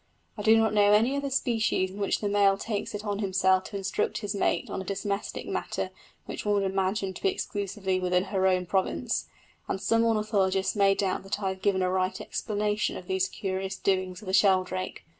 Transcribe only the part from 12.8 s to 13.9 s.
of these curious